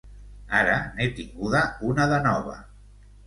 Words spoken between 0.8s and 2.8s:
n'he tinguda una de nova.